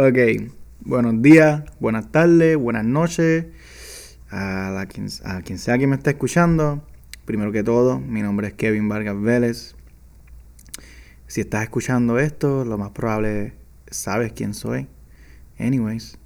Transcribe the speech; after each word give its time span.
Ok, 0.00 0.16
buenos 0.78 1.22
días, 1.22 1.64
buenas 1.80 2.12
tardes, 2.12 2.56
buenas 2.56 2.84
noches 2.84 3.46
a, 4.30 4.70
la 4.70 4.86
quien, 4.86 5.08
a 5.24 5.42
quien 5.42 5.58
sea 5.58 5.76
que 5.76 5.88
me 5.88 5.96
esté 5.96 6.10
escuchando. 6.10 6.86
Primero 7.24 7.50
que 7.50 7.64
todo, 7.64 7.98
mi 7.98 8.22
nombre 8.22 8.46
es 8.46 8.54
Kevin 8.54 8.88
Vargas 8.88 9.20
Vélez. 9.20 9.74
Si 11.26 11.40
estás 11.40 11.64
escuchando 11.64 12.20
esto, 12.20 12.64
lo 12.64 12.78
más 12.78 12.90
probable 12.90 13.54
sabes 13.90 14.32
quién 14.32 14.54
soy. 14.54 14.86
Anyways, 15.58 16.16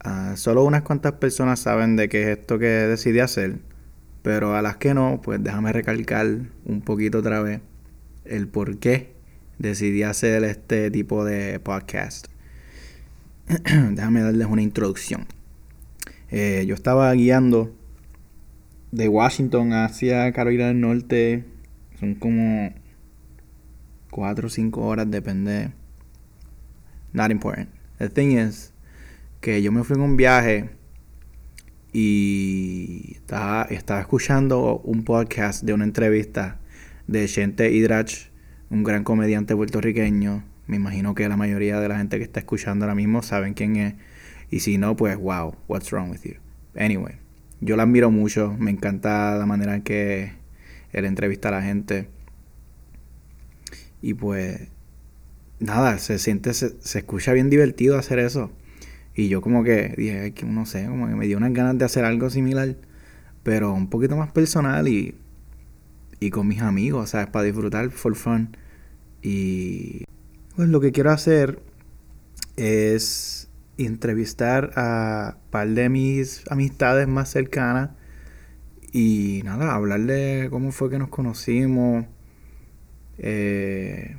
ah, 0.00 0.34
solo 0.36 0.62
unas 0.62 0.82
cuantas 0.82 1.12
personas 1.12 1.60
saben 1.60 1.96
de 1.96 2.10
qué 2.10 2.30
es 2.30 2.38
esto 2.40 2.58
que 2.58 2.66
decidí 2.66 3.20
hacer, 3.20 3.60
pero 4.22 4.54
a 4.54 4.60
las 4.60 4.76
que 4.76 4.92
no, 4.92 5.22
pues 5.22 5.42
déjame 5.42 5.72
recalcar 5.72 6.26
un 6.66 6.82
poquito 6.82 7.20
otra 7.20 7.40
vez 7.40 7.62
el 8.26 8.48
por 8.48 8.76
qué 8.76 9.14
decidí 9.58 10.02
hacer 10.02 10.44
este 10.44 10.90
tipo 10.90 11.24
de 11.24 11.58
podcast. 11.58 12.31
Déjame 13.92 14.22
darles 14.22 14.46
una 14.46 14.62
introducción. 14.62 15.26
Eh, 16.30 16.64
yo 16.66 16.74
estaba 16.74 17.12
guiando 17.12 17.74
de 18.90 19.08
Washington 19.08 19.72
hacia 19.72 20.32
Carolina 20.32 20.68
del 20.68 20.80
Norte. 20.80 21.44
Son 21.98 22.14
como 22.14 22.72
4 24.10 24.46
o 24.46 24.50
5 24.50 24.80
horas, 24.80 25.10
depende. 25.10 25.72
Not 27.12 27.30
important. 27.30 27.68
The 27.98 28.08
thing 28.08 28.38
is 28.38 28.72
que 29.40 29.60
yo 29.60 29.72
me 29.72 29.82
fui 29.82 29.96
en 29.96 30.02
un 30.02 30.16
viaje 30.16 30.70
y 31.92 33.16
estaba, 33.16 33.66
escuchando 34.00 34.80
un 34.84 35.04
podcast 35.04 35.64
de 35.64 35.74
una 35.74 35.84
entrevista 35.84 36.58
de 37.06 37.26
Chente 37.26 37.72
Hidrach, 37.72 38.30
un 38.70 38.82
gran 38.84 39.04
comediante 39.04 39.54
puertorriqueño. 39.54 40.44
Me 40.66 40.76
imagino 40.76 41.14
que 41.14 41.28
la 41.28 41.36
mayoría 41.36 41.80
de 41.80 41.88
la 41.88 41.98
gente 41.98 42.18
que 42.18 42.24
está 42.24 42.40
escuchando 42.40 42.84
ahora 42.84 42.94
mismo 42.94 43.22
saben 43.22 43.54
quién 43.54 43.76
es. 43.76 43.94
Y 44.50 44.60
si 44.60 44.78
no, 44.78 44.96
pues 44.96 45.16
wow, 45.16 45.56
what's 45.68 45.90
wrong 45.90 46.10
with 46.10 46.22
you? 46.24 46.34
Anyway, 46.76 47.16
yo 47.60 47.76
la 47.76 47.84
admiro 47.84 48.10
mucho, 48.10 48.54
me 48.58 48.70
encanta 48.70 49.36
la 49.36 49.46
manera 49.46 49.74
en 49.74 49.82
que 49.82 50.32
él 50.92 51.04
entrevista 51.04 51.48
a 51.48 51.52
la 51.52 51.62
gente. 51.62 52.08
Y 54.00 54.14
pues 54.14 54.68
nada, 55.58 55.98
se 55.98 56.18
siente, 56.18 56.54
se, 56.54 56.80
se 56.80 56.98
escucha 57.00 57.32
bien 57.32 57.50
divertido 57.50 57.98
hacer 57.98 58.18
eso. 58.18 58.50
Y 59.14 59.28
yo 59.28 59.40
como 59.42 59.64
que 59.64 59.94
dije, 59.96 60.34
no 60.46 60.66
sé, 60.66 60.86
como 60.86 61.08
que 61.08 61.14
me 61.14 61.26
dio 61.26 61.36
unas 61.36 61.52
ganas 61.52 61.78
de 61.78 61.84
hacer 61.84 62.04
algo 62.04 62.30
similar, 62.30 62.76
pero 63.42 63.72
un 63.72 63.88
poquito 63.90 64.16
más 64.16 64.32
personal 64.32 64.88
y 64.88 65.14
y 66.22 66.30
con 66.30 66.46
mis 66.46 66.62
amigos, 66.62 67.10
¿sabes? 67.10 67.26
Para 67.28 67.44
disfrutar 67.44 67.90
for 67.90 68.14
fun. 68.14 68.56
Y 69.22 70.04
pues 70.56 70.68
lo 70.68 70.80
que 70.80 70.92
quiero 70.92 71.10
hacer 71.10 71.60
es 72.56 73.48
entrevistar 73.78 74.72
a 74.76 75.36
un 75.36 75.50
par 75.50 75.68
de 75.68 75.88
mis 75.88 76.44
amistades 76.50 77.08
más 77.08 77.30
cercanas 77.30 77.90
y 78.92 79.40
nada, 79.44 79.74
hablar 79.74 80.00
de 80.00 80.48
cómo 80.50 80.70
fue 80.70 80.90
que 80.90 80.98
nos 80.98 81.08
conocimos, 81.08 82.06
eh, 83.18 84.16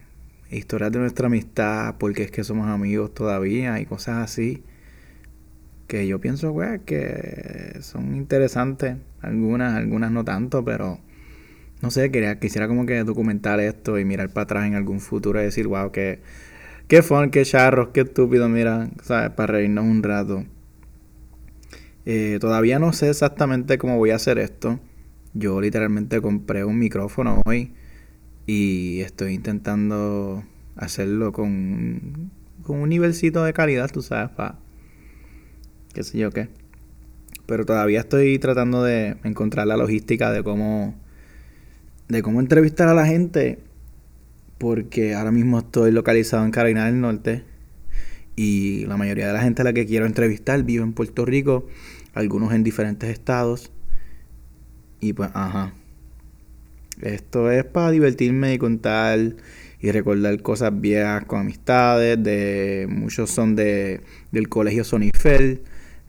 historias 0.50 0.92
de 0.92 1.00
nuestra 1.00 1.28
amistad, 1.28 1.96
porque 2.00 2.24
es 2.24 2.32
que 2.32 2.44
somos 2.44 2.68
amigos 2.68 3.14
todavía 3.14 3.80
y 3.80 3.86
cosas 3.86 4.18
así 4.24 4.64
que 5.88 6.08
yo 6.08 6.20
pienso 6.20 6.54
pues, 6.54 6.82
que 6.86 7.78
son 7.82 8.16
interesantes, 8.16 8.98
algunas, 9.22 9.76
algunas 9.76 10.12
no 10.12 10.24
tanto, 10.24 10.66
pero 10.66 11.00
no 11.84 11.92
sé, 11.92 12.12
quería, 12.12 12.40
quisiera 12.40 12.70
como 12.70 12.86
que 12.86 13.04
documentar 13.04 13.60
esto 13.60 14.00
y 14.00 14.06
mirar 14.06 14.30
para 14.30 14.46
atrás 14.46 14.66
en 14.68 14.76
algún 14.76 15.02
futuro 15.02 15.42
y 15.42 15.44
decir, 15.44 15.68
wow, 15.68 15.92
qué, 15.92 16.22
qué 16.88 17.02
fun, 17.02 17.30
qué 17.30 17.44
charros, 17.44 17.90
qué 17.94 18.02
estúpido, 18.02 18.48
mira, 18.48 18.90
¿sabes? 19.04 19.32
Para 19.32 19.52
reírnos 19.52 19.84
un 19.84 20.02
rato. 20.02 20.46
Eh, 22.06 22.38
todavía 22.40 22.80
no 22.80 22.94
sé 22.94 23.10
exactamente 23.10 23.78
cómo 23.78 23.98
voy 23.98 24.12
a 24.12 24.16
hacer 24.16 24.40
esto. 24.40 24.80
Yo 25.34 25.60
literalmente 25.60 26.22
compré 26.22 26.64
un 26.64 26.80
micrófono 26.80 27.42
hoy 27.46 27.74
y 28.46 29.02
estoy 29.02 29.34
intentando 29.34 30.42
hacerlo 30.78 31.34
con, 31.34 32.32
con 32.62 32.80
un 32.80 32.88
nivelcito 32.88 33.44
de 33.44 33.52
calidad, 33.52 33.92
tú 33.92 34.02
sabes, 34.02 34.30
para 34.30 34.56
qué 35.94 36.04
sé 36.06 36.18
yo 36.18 36.32
qué. 36.32 36.48
Pero 37.46 37.66
todavía 37.66 38.00
estoy 38.00 38.40
tratando 38.40 38.84
de 38.84 39.18
encontrar 39.26 39.68
la 39.68 39.76
logística 39.76 40.32
de 40.32 40.44
cómo 40.44 41.03
de 42.08 42.22
cómo 42.22 42.40
entrevistar 42.40 42.88
a 42.88 42.94
la 42.94 43.06
gente, 43.06 43.60
porque 44.58 45.14
ahora 45.14 45.32
mismo 45.32 45.60
estoy 45.60 45.92
localizado 45.92 46.46
en 46.46 46.52
Carolina 46.52 46.86
del 46.86 47.02
Norte 47.02 47.44
y 48.36 48.86
la 48.86 48.98
mayoría 48.98 49.28
de 49.28 49.34
la 49.34 49.42
gente 49.42 49.62
a 49.62 49.66
la 49.66 49.74
que 49.74 49.86
quiero 49.86 50.06
entrevistar 50.06 50.64
vive 50.64 50.84
en 50.84 50.94
Puerto 50.94 51.26
Rico, 51.26 51.68
algunos 52.14 52.54
en 52.54 52.64
diferentes 52.64 53.10
estados. 53.10 53.72
Y 55.00 55.14
pues, 55.14 55.30
ajá. 55.34 55.74
Esto 57.02 57.52
es 57.52 57.66
para 57.66 57.92
divertirme 57.92 58.54
y 58.54 58.58
contar 58.58 59.36
y 59.80 59.92
recordar 59.92 60.42
cosas 60.42 60.80
viejas 60.80 61.26
con 61.26 61.42
amistades. 61.42 62.22
De, 62.24 62.88
muchos 62.90 63.30
son 63.30 63.56
de, 63.56 64.02
del 64.32 64.48
colegio 64.48 64.84
Sonifel, 64.84 65.62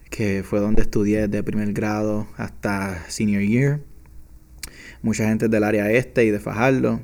que 0.09 0.43
fue 0.43 0.59
donde 0.59 0.83
estudié 0.83 1.27
desde 1.27 1.43
primer 1.43 1.73
grado 1.73 2.27
hasta 2.37 3.03
senior 3.09 3.41
year 3.41 3.81
mucha 5.05 5.27
gente 5.27 5.47
del 5.49 5.63
área 5.63 5.91
este 5.91 6.25
y 6.25 6.31
de 6.31 6.39
Fajardo 6.39 6.99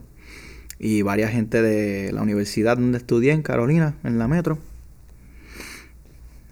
y 0.79 1.03
varias 1.03 1.29
gente 1.31 1.61
de 1.61 2.11
la 2.11 2.23
universidad 2.23 2.75
donde 2.75 2.97
estudié 2.97 3.31
en 3.31 3.43
Carolina, 3.43 3.95
en 4.03 4.17
la 4.17 4.27
metro. 4.27 4.57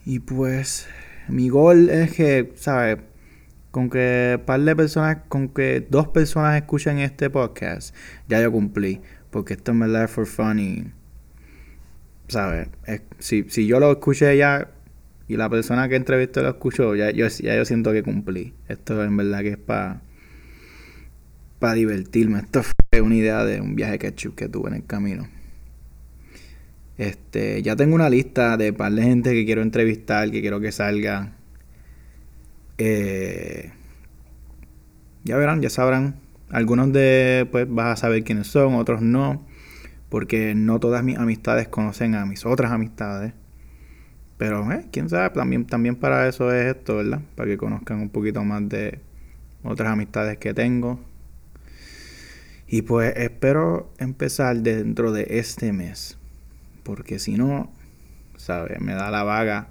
Y 0.06 0.20
pues 0.20 0.88
mi 1.28 1.50
gol 1.50 1.90
es 1.90 2.14
que, 2.14 2.54
¿sabes? 2.56 3.00
Con 3.72 3.90
que 3.90 4.40
par 4.46 4.62
de 4.62 4.76
personas, 4.76 5.18
con 5.28 5.50
que 5.50 5.86
dos 5.90 6.08
personas 6.10 6.56
escuchen 6.56 7.00
este 7.00 7.32
podcast, 7.32 7.96
ya 8.28 8.40
yo 8.40 8.52
cumplí. 8.52 9.02
Porque 9.32 9.54
esto 9.54 9.72
es 9.72 9.80
verdad 9.80 10.08
for 10.08 10.28
fun 10.28 10.60
y, 10.60 10.92
¿sabes? 12.28 12.70
si, 13.18 13.46
si 13.50 13.66
yo 13.66 13.80
lo 13.80 13.92
escuché 13.92 14.38
ya 14.38 14.70
y 15.28 15.36
la 15.36 15.50
persona 15.50 15.90
que 15.90 15.96
entrevisté 15.96 16.44
lo 16.44 16.50
escuchó, 16.50 16.96
ya 16.96 17.10
yo, 17.10 17.28
ya 17.28 17.56
yo 17.56 17.66
siento 17.66 17.92
que 17.92 18.04
cumplí. 18.04 18.54
Esto 18.68 19.04
en 19.04 19.18
verdad 19.18 19.40
que 19.40 19.50
es 19.50 19.58
para 19.58 20.02
para 21.60 21.74
divertirme. 21.74 22.40
Esto 22.40 22.64
fue 22.64 23.02
una 23.02 23.16
idea 23.16 23.44
de 23.44 23.62
un 23.62 23.76
viaje 23.76 24.00
ketchup 24.00 24.36
que 24.36 24.48
tuve 24.48 24.70
en 24.70 24.76
el 24.76 24.86
camino. 24.86 25.28
Este, 26.98 27.62
ya 27.62 27.76
tengo 27.76 27.96
una 27.96 28.10
lista 28.10 28.58
de 28.58 28.74
par 28.74 28.92
de 28.92 29.04
gente 29.04 29.32
que 29.34 29.46
quiero 29.46 29.62
entrevistar, 29.62 30.32
que 30.32 30.42
quiero 30.42 30.60
que 30.60 30.72
salga. 30.72 31.34
Eh, 32.78 33.72
ya 35.24 35.38
verán, 35.38 35.62
ya 35.62 35.70
sabrán. 35.70 36.16
Algunos 36.50 36.92
de, 36.92 37.48
pues 37.52 37.68
vas 37.70 37.94
a 37.94 38.02
saber 38.02 38.24
quiénes 38.24 38.48
son, 38.48 38.76
otros 38.76 39.02
no. 39.02 39.46
Porque 40.10 40.56
no 40.56 40.80
todas 40.80 41.04
mis 41.04 41.18
amistades 41.18 41.68
conocen 41.68 42.16
a 42.16 42.26
mis 42.26 42.46
otras 42.46 42.72
amistades. 42.72 43.34
Pero, 44.38 44.72
eh, 44.72 44.88
quién 44.92 45.10
sabe, 45.10 45.30
también, 45.32 45.66
también 45.66 45.96
para 45.96 46.28
eso 46.28 46.52
es 46.54 46.76
esto, 46.76 46.98
¿verdad? 46.98 47.22
Para 47.36 47.50
que 47.50 47.58
conozcan 47.58 48.00
un 48.00 48.10
poquito 48.10 48.44
más 48.44 48.68
de 48.68 49.00
otras 49.64 49.90
amistades 49.90 50.38
que 50.38 50.54
tengo. 50.54 51.00
Y 52.72 52.84
pues 52.84 53.16
espero 53.18 53.92
empezar 53.98 54.58
dentro 54.58 55.12
de 55.12 55.26
este 55.40 55.74
mes. 55.74 56.18
Porque 56.84 57.18
si 57.18 57.36
no, 57.36 57.72
¿sabes? 58.38 58.80
Me 58.80 58.94
da 58.94 59.10
la 59.10 59.24
vaga 59.24 59.70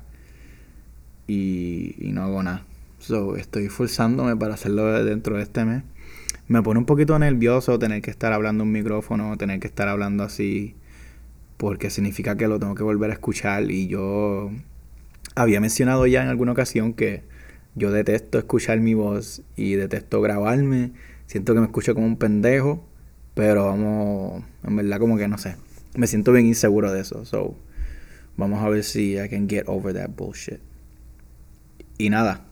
y, 1.29 1.95
no 2.01 2.23
hago 2.25 2.43
nada. 2.43 2.65
So, 2.99 3.37
estoy 3.37 3.69
forzándome 3.69 4.37
para 4.37 4.55
hacerlo 4.55 5.05
dentro 5.05 5.37
de 5.37 5.45
este 5.45 5.65
mes. 5.65 5.85
Me 6.49 6.61
pone 6.63 6.81
un 6.81 6.87
poquito 6.87 7.17
nervioso 7.21 7.79
tener 7.79 8.03
que 8.03 8.11
estar 8.11 8.33
hablando 8.33 8.65
un 8.65 8.73
micrófono, 8.73 9.37
tener 9.37 9.61
que 9.61 9.69
estar 9.69 9.87
hablando 9.87 10.25
así. 10.25 10.75
Porque 11.57 11.91
significa 11.91 12.37
que 12.37 12.49
lo 12.49 12.59
tengo 12.59 12.75
que 12.75 12.83
volver 12.83 13.11
a 13.11 13.15
escuchar. 13.15 13.71
Y 13.71 13.87
yo 13.87 14.51
había 15.37 15.61
mencionado 15.61 16.05
ya 16.09 16.23
en 16.23 16.29
alguna 16.29 16.51
ocasión 16.51 16.95
que 16.95 17.23
yo 17.77 17.93
detesto 17.93 18.39
escuchar 18.39 18.81
mi 18.81 18.95
voz 18.95 19.43
y 19.55 19.75
detesto 19.75 20.21
grabarme. 20.21 20.91
Siento 21.29 21.53
que 21.53 21.61
me 21.61 21.67
escucho 21.67 21.95
como 21.95 22.07
un 22.07 22.17
pendejo. 22.17 22.85
Pero 23.35 23.67
vamos, 23.67 24.43
en 24.65 24.77
verdad 24.77 24.99
como 24.99 25.17
que 25.17 25.29
no 25.29 25.39
sé. 25.39 25.55
Me 25.95 26.07
siento 26.09 26.33
bien 26.33 26.47
inseguro 26.47 26.91
de 26.91 27.03
eso. 27.03 27.25
So, 27.25 27.55
vamos 28.37 28.65
a 28.65 28.69
ver 28.69 28.83
si 28.83 29.17
I 29.17 29.29
can 29.29 29.49
get 29.49 29.65
over 29.67 29.95
that 29.95 30.11
bullshit. 30.17 30.59
Y 31.99 32.11
nada. 32.11 32.47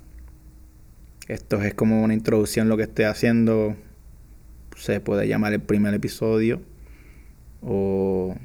Esto 1.27 1.61
es 1.63 1.75
como 1.75 2.05
una 2.05 2.15
introducción 2.15 2.69
lo 2.69 2.77
que 2.77 2.85
estoy 2.85 3.07
haciendo. 3.07 3.75
Se 4.77 5.01
puede 5.01 5.27
llamar 5.27 5.55
el 5.55 5.61
primer 5.61 5.95
episodio. 5.95 6.61
O 7.63 8.37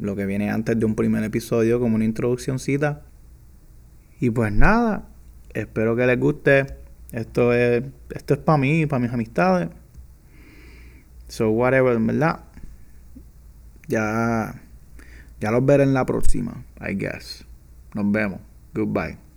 lo 0.00 0.16
que 0.16 0.26
viene 0.26 0.50
antes 0.50 0.78
de 0.78 0.84
un 0.84 0.96
primer 0.96 1.22
episodio 1.22 1.78
como 1.78 1.94
una 1.94 2.04
introduccióncita. 2.04 3.04
Y 4.20 4.30
pues 4.30 4.52
nada. 4.52 5.08
Espero 5.54 5.94
que 5.94 6.06
les 6.06 6.18
guste. 6.18 6.87
Esto 7.12 7.52
es, 7.52 7.84
esto 8.10 8.34
es 8.34 8.40
para 8.40 8.58
mí, 8.58 8.86
para 8.86 9.00
mis 9.00 9.12
amistades. 9.12 9.68
So, 11.28 11.50
whatever, 11.50 11.98
verdad. 11.98 12.40
Ya 13.86 14.54
Ya 15.40 15.50
los 15.50 15.64
veré 15.64 15.84
en 15.84 15.94
la 15.94 16.04
próxima, 16.04 16.64
I 16.80 16.94
guess. 16.94 17.44
Nos 17.94 18.10
vemos. 18.10 18.40
Goodbye. 18.74 19.27